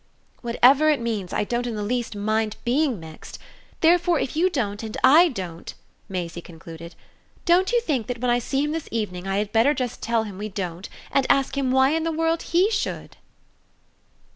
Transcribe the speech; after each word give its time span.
"Whatever 0.41 0.89
it 0.89 0.99
means 0.99 1.31
I 1.31 1.43
don't 1.43 1.67
in 1.67 1.75
the 1.75 1.83
least 1.83 2.15
mind 2.15 2.55
BEING 2.65 2.99
mixed. 2.99 3.37
Therefore 3.81 4.19
if 4.19 4.35
you 4.35 4.49
don't 4.49 4.81
and 4.81 4.97
I 5.03 5.29
don't," 5.29 5.71
Maisie 6.09 6.41
concluded, 6.41 6.95
"don't 7.45 7.71
you 7.71 7.79
think 7.81 8.07
that 8.07 8.17
when 8.19 8.31
I 8.31 8.39
see 8.39 8.63
him 8.63 8.71
this 8.71 8.89
evening 8.89 9.27
I 9.27 9.37
had 9.37 9.53
better 9.53 9.75
just 9.75 10.01
tell 10.01 10.23
him 10.23 10.39
we 10.39 10.49
don't 10.49 10.89
and 11.11 11.27
ask 11.29 11.55
him 11.55 11.69
why 11.69 11.91
in 11.91 12.03
the 12.03 12.11
world 12.11 12.41
HE 12.41 12.71
should?" 12.71 13.17